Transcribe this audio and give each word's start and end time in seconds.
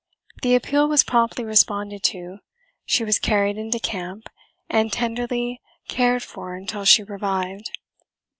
The 0.41 0.55
appeal 0.55 0.89
was 0.89 1.03
promptly 1.03 1.45
responded 1.45 2.01
to; 2.05 2.39
she 2.87 3.03
was 3.03 3.19
carried 3.19 3.59
into 3.59 3.77
camp 3.77 4.29
and 4.67 4.91
tenderly 4.91 5.61
cared 5.89 6.23
for 6.23 6.55
until 6.55 6.85
she 6.85 7.03
revived. 7.03 7.69